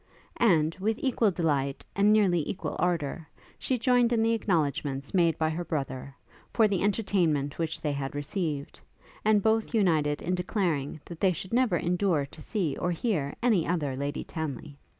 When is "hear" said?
12.91-13.35